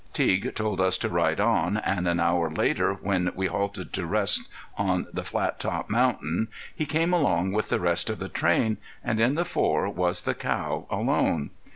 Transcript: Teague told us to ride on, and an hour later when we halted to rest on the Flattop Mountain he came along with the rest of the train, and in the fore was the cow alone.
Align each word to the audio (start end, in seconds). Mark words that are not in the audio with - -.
Teague 0.13 0.55
told 0.55 0.81
us 0.81 0.97
to 0.97 1.09
ride 1.09 1.39
on, 1.39 1.77
and 1.77 2.07
an 2.07 2.19
hour 2.19 2.49
later 2.49 2.95
when 2.95 3.31
we 3.35 3.45
halted 3.45 3.93
to 3.93 4.07
rest 4.07 4.49
on 4.75 5.05
the 5.13 5.23
Flattop 5.23 5.91
Mountain 5.91 6.47
he 6.75 6.87
came 6.87 7.13
along 7.13 7.51
with 7.51 7.69
the 7.69 7.79
rest 7.79 8.09
of 8.09 8.17
the 8.17 8.27
train, 8.27 8.77
and 9.03 9.19
in 9.19 9.35
the 9.35 9.45
fore 9.45 9.87
was 9.89 10.23
the 10.23 10.33
cow 10.33 10.87
alone. 10.89 11.51